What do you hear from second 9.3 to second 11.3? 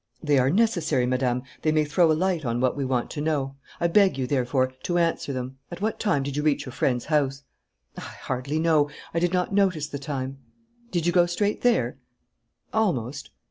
not notice the time." "Did you go